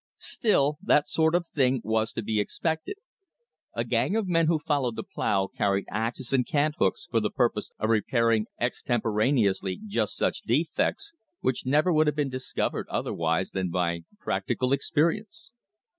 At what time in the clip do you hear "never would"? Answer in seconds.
11.67-12.07